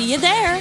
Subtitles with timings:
[0.00, 0.56] See you there.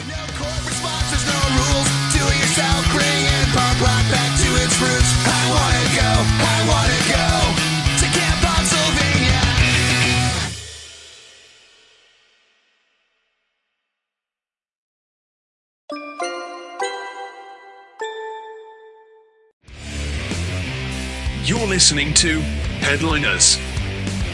[21.45, 22.41] You're listening to
[22.81, 23.57] Headliners,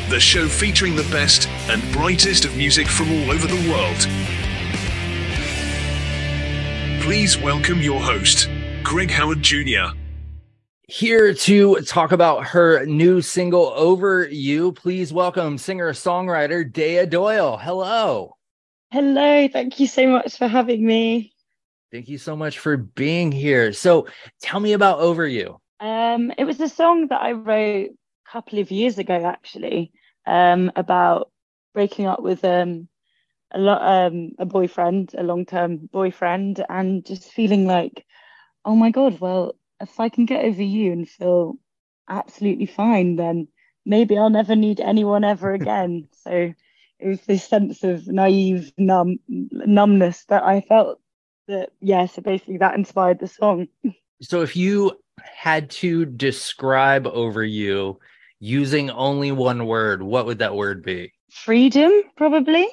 [0.10, 4.25] the show featuring the best and brightest of music from all over the world.
[7.06, 8.50] Please welcome your host,
[8.82, 9.94] Greg Howard Jr.
[10.88, 14.72] here to talk about her new single over you.
[14.72, 17.58] Please welcome singer songwriter dea doyle.
[17.58, 18.36] Hello.
[18.90, 21.32] Hello, thank you so much for having me.
[21.92, 23.72] thank you so much for being here.
[23.72, 24.08] So
[24.42, 25.60] tell me about over you.
[25.80, 29.92] Um, it was a song that I wrote a couple of years ago, actually,
[30.26, 31.30] um, about
[31.76, 32.88] breaking up with um,
[33.56, 38.06] a lot um, a boyfriend, a long-term boyfriend, and just feeling like,
[38.66, 41.58] oh my God, well, if I can get over you and feel
[42.10, 43.48] absolutely fine, then
[43.86, 46.08] maybe I'll never need anyone ever again.
[46.24, 46.54] so
[47.00, 51.00] it was this sense of naive numb numbness that I felt
[51.48, 53.68] that, yeah, so basically that inspired the song.
[54.22, 58.00] so if you had to describe over you
[58.40, 62.68] using only one word what would that word be Freedom, probably.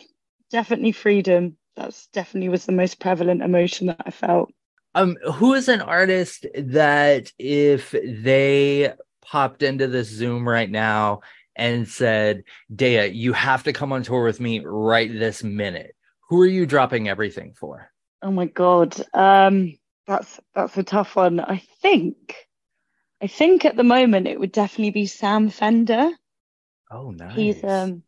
[0.52, 1.56] Definitely freedom.
[1.74, 4.52] That's definitely was the most prevalent emotion that I felt.
[4.94, 8.92] um who is an artist that if they
[9.24, 11.20] popped into this zoom right now
[11.56, 15.96] and said dea you have to come on tour with me right this minute
[16.28, 17.90] who are you dropping everything for
[18.22, 18.94] Oh my God.
[19.14, 21.40] Um, that's that's a tough one.
[21.40, 22.36] I think,
[23.20, 26.10] I think at the moment it would definitely be Sam Fender.
[26.92, 28.04] oh nice He's um,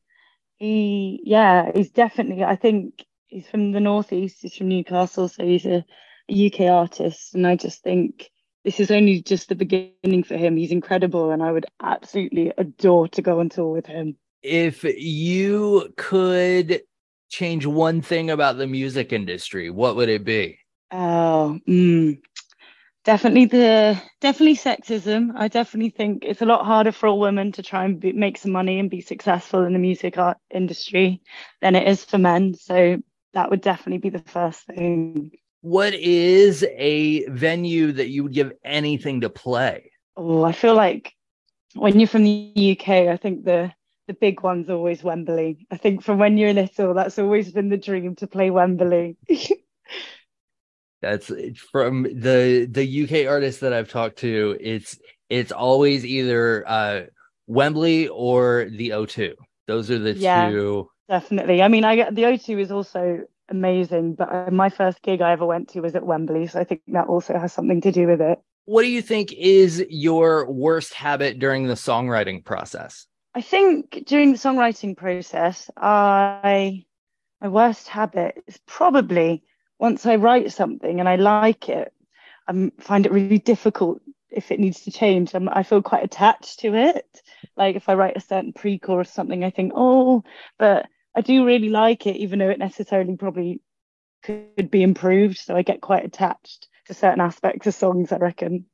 [0.64, 2.44] he yeah, he's definitely.
[2.44, 4.38] I think he's from the northeast.
[4.42, 5.84] He's from Newcastle, so he's a,
[6.30, 8.30] a UK artist, and I just think
[8.64, 10.56] this is only just the beginning for him.
[10.56, 14.16] He's incredible, and I would absolutely adore to go on tour with him.
[14.42, 16.82] if you could
[17.30, 20.58] change one thing about the music industry what would it be
[20.92, 22.18] Oh, mm,
[23.04, 25.32] definitely the definitely sexism.
[25.36, 28.38] I definitely think it's a lot harder for a woman to try and be, make
[28.38, 31.22] some money and be successful in the music art industry
[31.60, 32.54] than it is for men.
[32.54, 32.98] So
[33.34, 35.32] that would definitely be the first thing.
[35.60, 41.12] what is a venue that you would give anything to play Oh, I feel like
[41.74, 43.72] when you're from the UK, I think the
[44.06, 45.66] the big one's always Wembley.
[45.70, 49.16] I think from when you're little, that's always been the dream to play Wembley.
[51.04, 51.30] That's
[51.70, 54.56] from the the UK artists that I've talked to.
[54.60, 54.98] It's
[55.28, 57.00] it's always either uh,
[57.46, 59.34] Wembley or the O2.
[59.66, 60.48] Those are the Yeah.
[60.50, 60.88] two.
[61.08, 61.62] Definitely.
[61.62, 63.20] I mean, I the O2 is also
[63.50, 66.64] amazing, but uh, my first gig I ever went to was at Wembley, so I
[66.64, 68.38] think that also has something to do with it.
[68.64, 73.06] What do you think is your worst habit during the songwriting process?
[73.34, 76.84] I think during the songwriting process, I
[77.42, 79.42] my worst habit is probably
[79.84, 81.92] once I write something and I like it,
[82.48, 84.00] I find it really difficult
[84.30, 85.34] if it needs to change.
[85.34, 87.20] I'm, I feel quite attached to it.
[87.54, 90.24] Like if I write a certain pre-chorus something, I think, oh,
[90.58, 93.60] but I do really like it, even though it necessarily probably
[94.22, 95.36] could be improved.
[95.36, 98.64] So I get quite attached to certain aspects of songs, I reckon.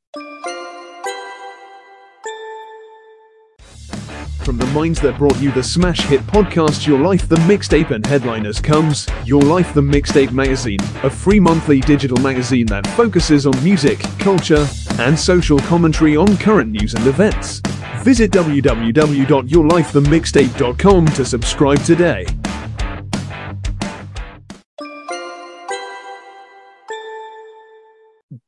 [4.44, 8.04] From the minds that brought you the smash hit podcast Your Life the Mixtape and
[8.04, 13.62] headliners comes Your Life the Mixtape magazine, a free monthly digital magazine that focuses on
[13.62, 14.66] music, culture,
[14.98, 17.60] and social commentary on current news and events.
[18.02, 22.26] Visit www.yourlifethemixtape.com to subscribe today.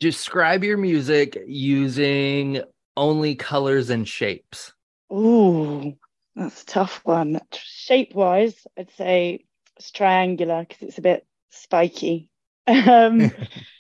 [0.01, 2.63] Describe your music using
[2.97, 4.73] only colors and shapes.
[5.13, 5.95] Ooh,
[6.35, 7.41] that's a tough one.
[7.53, 9.45] Shape wise, I'd say
[9.77, 12.29] it's triangular because it's a bit spiky.
[12.65, 13.33] Um,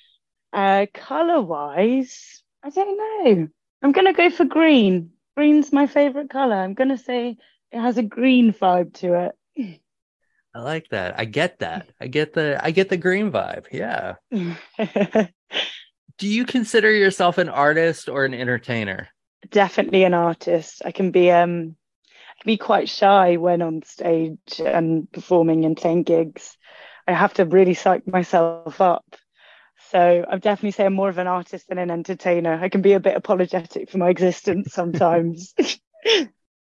[0.52, 3.49] uh, color wise, I don't know.
[3.81, 5.11] I'm gonna go for green.
[5.37, 6.56] Green's my favorite color.
[6.56, 7.37] I'm gonna say
[7.70, 9.81] it has a green vibe to it.
[10.55, 11.19] I like that.
[11.19, 11.90] I get that.
[12.00, 13.67] I get the I get the green vibe.
[13.70, 14.17] Yeah.
[16.19, 19.08] Do you consider yourself an artist or an entertainer?
[19.50, 20.83] Definitely an artist.
[20.85, 21.77] I can be um
[22.31, 26.56] I can be quite shy when on stage and performing and playing gigs.
[27.06, 29.05] I have to really psych myself up.
[29.91, 32.59] So I'd definitely say I'm more of an artist than an entertainer.
[32.62, 35.55] I can be a bit apologetic for my existence sometimes.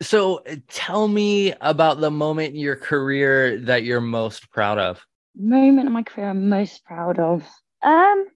[0.01, 5.03] So tell me about the moment in your career that you're most proud of.
[5.35, 7.43] Moment in my career I'm most proud of.
[7.81, 8.27] Um,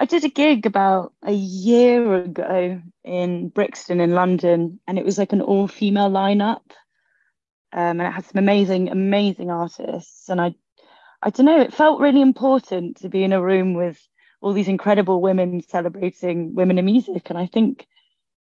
[0.00, 5.18] I did a gig about a year ago in Brixton in London, and it was
[5.18, 6.62] like an all-female lineup.
[7.72, 10.28] Um, and it had some amazing, amazing artists.
[10.28, 10.54] And I,
[11.20, 14.00] I don't know, it felt really important to be in a room with
[14.40, 17.28] all these incredible women celebrating women in music.
[17.28, 17.84] And I think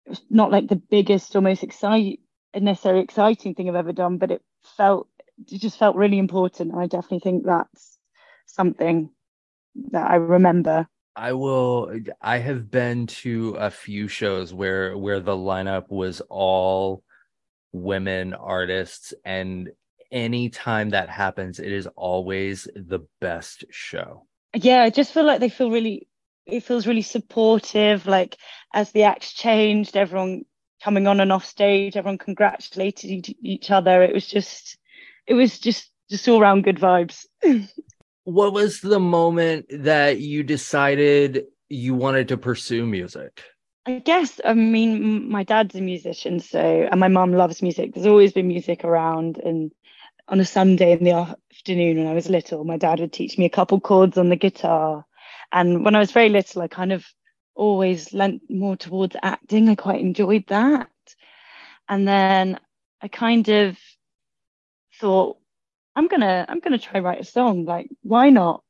[0.05, 2.19] it was not like the biggest or most exciting,
[2.55, 4.43] necessarily exciting thing I've ever done, but it
[4.77, 5.09] felt,
[5.51, 6.73] it just felt really important.
[6.73, 7.99] And I definitely think that's
[8.45, 9.11] something
[9.93, 10.87] that I remember.
[11.19, 11.91] I will
[12.23, 17.03] I have been to a few shows where where the lineup was all
[17.73, 19.71] women artists and
[20.13, 24.27] anytime that happens it is always the best show.
[24.55, 26.07] Yeah, I just feel like they feel really
[26.47, 28.37] it feels really supportive like
[28.73, 30.45] as the acts changed everyone
[30.85, 34.79] coming on and off stage everyone congratulated each, other it was just
[35.27, 37.27] it was just just all around good vibes
[38.29, 43.43] What was the moment that you decided you wanted to pursue music?
[43.87, 46.61] I guess I mean my dad's a musician, so
[46.91, 47.95] and my mum loves music.
[47.95, 49.73] There's always been music around, and
[50.29, 53.47] on a Sunday in the afternoon when I was little, my dad would teach me
[53.47, 55.07] a couple chords on the guitar.
[55.51, 57.07] And when I was very little, I kind of
[57.55, 59.71] always lent more towards acting.
[59.71, 60.91] I quite enjoyed that.
[61.89, 62.61] And then
[63.01, 63.79] I kind of
[65.01, 65.39] thought,
[65.99, 67.65] I'm gonna I'm gonna try write a song.
[67.65, 68.63] Like, why not?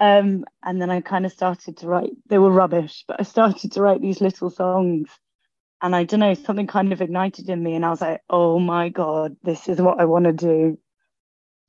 [0.00, 2.12] Um, and then I kind of started to write.
[2.28, 5.10] They were rubbish, but I started to write these little songs.
[5.82, 8.60] And I don't know, something kind of ignited in me, and I was like, "Oh
[8.60, 10.78] my god, this is what I want to do."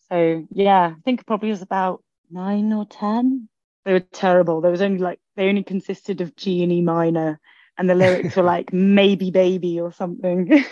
[0.09, 3.49] So yeah, I think it probably was about nine or ten.
[3.85, 4.61] They were terrible.
[4.61, 7.39] There was only like they only consisted of G and E minor,
[7.79, 10.63] and the lyrics were like "maybe baby" or something.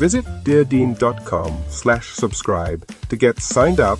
[0.00, 3.98] Visit deardean.com slash subscribe to get signed up.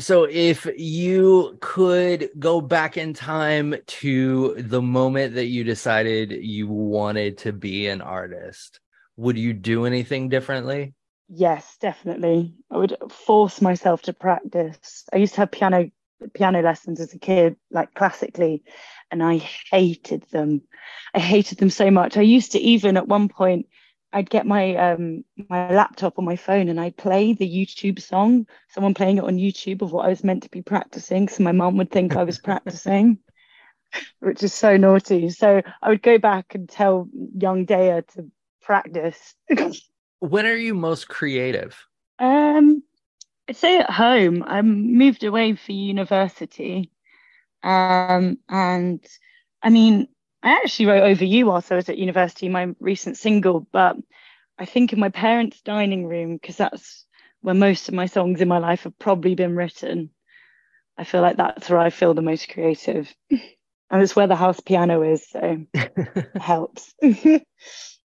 [0.00, 6.66] So, if you could go back in time to the moment that you decided you
[6.66, 8.80] wanted to be an artist,
[9.16, 10.94] would you do anything differently?
[11.28, 12.54] Yes, definitely.
[12.70, 15.04] I would force myself to practice.
[15.12, 15.90] I used to have piano
[16.32, 18.62] piano lessons as a kid, like classically,
[19.10, 19.38] and I
[19.70, 20.62] hated them.
[21.14, 22.16] I hated them so much.
[22.16, 23.66] I used to even at one point
[24.12, 28.46] I'd get my um my laptop on my phone and I'd play the YouTube song,
[28.68, 31.28] someone playing it on YouTube of what I was meant to be practicing.
[31.28, 33.18] So my mom would think I was practicing.
[34.20, 35.30] which is so naughty.
[35.30, 38.30] So I would go back and tell young Dea to
[38.64, 39.34] practice.
[40.20, 41.76] When are you most creative?
[42.18, 42.82] um,
[43.48, 44.42] I'd say at home.
[44.46, 46.90] I moved away for university.
[47.62, 49.04] Um, and
[49.62, 50.08] I mean,
[50.42, 53.96] I actually wrote Over You whilst I was at university, my recent single, but
[54.58, 57.06] I think in my parents' dining room, because that's
[57.40, 60.10] where most of my songs in my life have probably been written.
[60.96, 63.14] I feel like that's where I feel the most creative.
[63.90, 66.94] And it's where the house piano is, so it helps.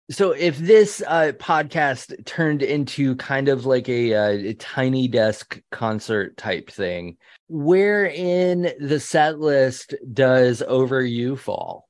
[0.08, 5.60] So if this uh, podcast turned into kind of like a, uh, a tiny desk
[5.72, 7.16] concert type thing,
[7.48, 11.88] where in the set list does Over You fall?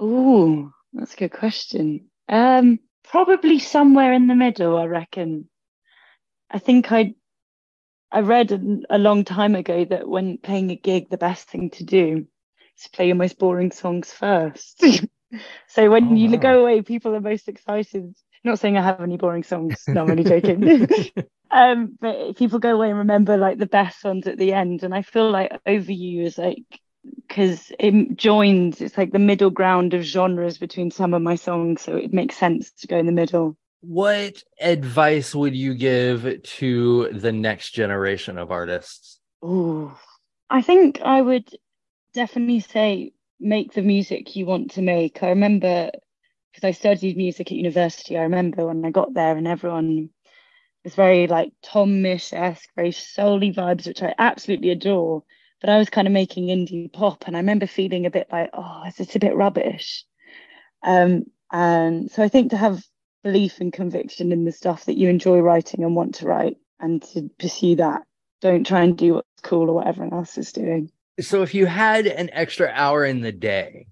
[0.00, 2.08] Ooh, that's a good question.
[2.30, 5.50] Um, probably somewhere in the middle, I reckon.
[6.50, 7.14] I think I
[8.10, 11.70] I read a, a long time ago that when playing a gig, the best thing
[11.70, 12.26] to do
[12.78, 14.82] is play your most boring songs first.
[15.68, 16.38] so when Oh, you wow.
[16.38, 18.14] go away, people are most excited.
[18.44, 19.88] Not saying I have any boring songs.
[19.92, 20.70] No, I'm only joking.
[21.50, 24.82] um, but people go away and remember like the best ones at the end.
[24.82, 26.64] And I feel like Over You is like
[27.28, 28.80] because it joins.
[28.80, 32.36] It's like the middle ground of genres between some of my songs, so it makes
[32.36, 33.56] sense to go in the middle.
[33.80, 39.20] What advice would you give to the next generation of artists?
[39.44, 39.96] Ooh.
[40.50, 41.48] I think I would
[42.14, 45.22] definitely say make the music you want to make.
[45.22, 45.90] I remember
[46.52, 48.16] because I studied music at university.
[48.16, 50.10] I remember when I got there and everyone
[50.84, 55.22] was very like Tom Misch esque, very soul-y vibes, which I absolutely adore.
[55.60, 58.50] But I was kind of making indie pop, and I remember feeling a bit like,
[58.52, 60.04] oh, is this a bit rubbish?
[60.82, 62.84] Um, and so I think to have
[63.24, 67.02] belief and conviction in the stuff that you enjoy writing and want to write, and
[67.02, 68.02] to pursue that.
[68.42, 70.90] Don't try and do what's cool or what everyone else is doing.
[71.20, 73.86] So if you had an extra hour in the day,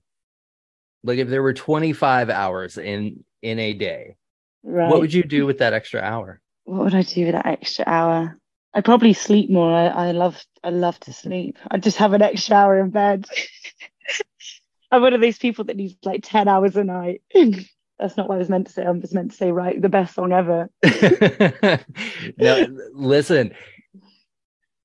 [1.02, 4.16] like if there were 25 hours in in a day,
[4.62, 4.88] Right.
[4.90, 6.40] what would you do with that extra hour?
[6.64, 8.38] what would I do with that extra hour?
[8.72, 9.70] I'd probably sleep more.
[9.70, 11.58] I, I love I love to sleep.
[11.70, 13.26] I'd just have an extra hour in bed.
[14.90, 17.22] I'm one of those people that needs like 10 hours a night.
[17.98, 18.84] That's not what I was meant to say.
[18.84, 20.68] I was meant to say, right, the best song ever.
[22.36, 23.54] no, listen.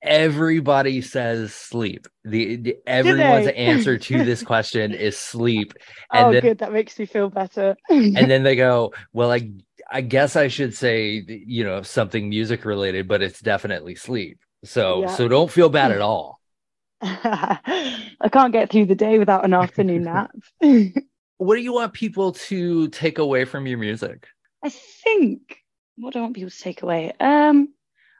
[0.02, 2.08] Everybody says sleep.
[2.24, 5.74] The, the everyone's answer to this question is sleep,
[6.14, 6.58] and oh, then good.
[6.60, 7.76] That makes me feel better.
[7.90, 9.52] and then they go, "Well, I
[9.92, 15.02] I guess I should say you know something music related, but it's definitely sleep." So
[15.02, 15.16] Yeah.
[15.16, 16.40] so don't feel bad at all.
[17.02, 20.32] I can't get through the day without an afternoon nap.
[21.38, 24.28] What do you want people to take away from your music?
[24.64, 25.64] I think
[25.96, 27.14] what do I want people to take away?
[27.20, 27.70] Um,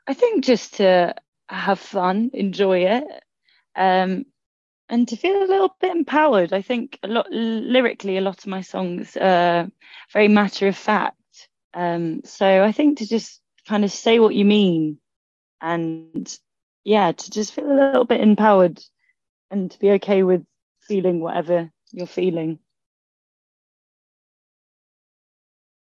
[0.06, 1.14] I think just to
[1.54, 3.04] have fun, enjoy it,
[3.76, 4.24] um,
[4.88, 6.52] and to feel a little bit empowered.
[6.52, 9.70] I think a lot lyrically, a lot of my songs are
[10.12, 11.16] very matter of fact.
[11.74, 14.98] Um, so I think to just kind of say what you mean,
[15.60, 16.38] and
[16.84, 18.82] yeah, to just feel a little bit empowered,
[19.50, 20.44] and to be okay with
[20.80, 22.58] feeling whatever you're feeling.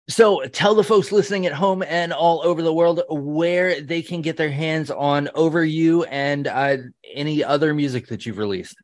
[0.09, 4.23] So tell the folks listening at home and all over the world where they can
[4.23, 6.77] get their hands on Over You and uh,
[7.13, 8.75] any other music that you've released.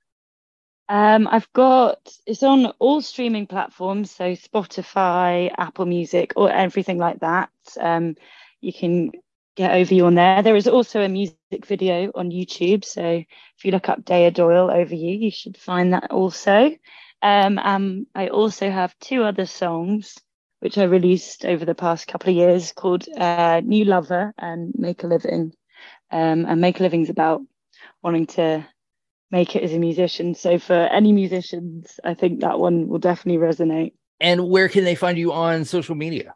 [0.88, 7.22] Um, I've got it's on all streaming platforms, so Spotify, Apple Music, or everything like
[7.22, 7.50] that.
[7.80, 8.16] Um,
[8.62, 9.12] you can
[9.56, 10.44] get over you on there.
[10.44, 14.70] There is also a music video on YouTube, so if you look up Dea Doyle
[14.70, 16.70] over you, you should find that also.
[17.24, 20.16] Um, um, I also have two other songs
[20.60, 25.04] which I released over the past couple of years called uh, New Lover and Make
[25.04, 25.54] a Living.
[26.12, 27.42] Um, and Make a Living's about
[28.02, 28.66] wanting to
[29.32, 30.36] make it as a musician.
[30.36, 33.94] So for any musicians, I think that one will definitely resonate.
[34.20, 36.36] And where can they find you on social media?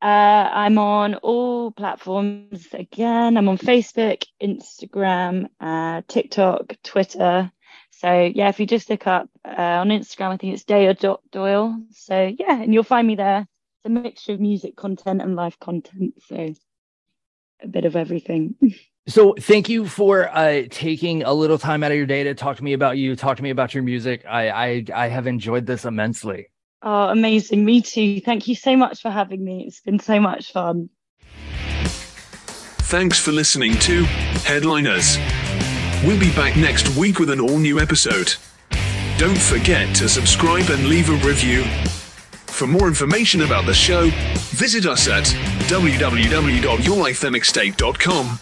[0.00, 3.36] Uh, I'm on all platforms again.
[3.36, 7.50] I'm on Facebook, Instagram, uh, TikTok, Twitter.
[7.98, 11.20] So yeah, if you just look up uh, on Instagram, I think it's Dea dot
[11.32, 11.82] Doyle.
[11.90, 13.40] So yeah, and you'll find me there.
[13.40, 16.14] It's a mixture of music content and live content.
[16.28, 16.54] So
[17.60, 18.54] a bit of everything.
[19.08, 22.58] So thank you for uh, taking a little time out of your day to talk
[22.58, 24.22] to me about you, talk to me about your music.
[24.28, 26.48] I I, I have enjoyed this immensely.
[26.82, 27.64] Oh, amazing.
[27.64, 28.20] Me too.
[28.20, 29.64] Thank you so much for having me.
[29.66, 30.90] It's been so much fun.
[32.90, 34.04] Thanks for listening to
[34.44, 35.16] Headliners.
[36.04, 38.34] We'll be back next week with an all new episode.
[39.18, 41.64] Don't forget to subscribe and leave a review.
[42.46, 44.08] For more information about the show,
[44.50, 45.24] visit us at
[45.68, 48.38] www.yourlifethemixtape.com.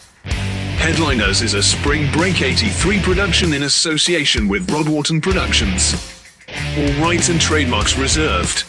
[0.77, 5.95] Headliners is a Spring Break 83 production in association with Rod Wharton Productions.
[6.77, 8.65] All rights and trademarks reserved.